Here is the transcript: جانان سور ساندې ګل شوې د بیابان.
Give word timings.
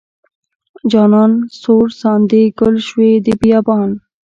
جانان 0.91 1.31
سور 1.59 1.87
ساندې 2.01 2.41
ګل 2.59 2.75
شوې 2.87 3.11
د 3.25 3.27
بیابان. 3.41 3.89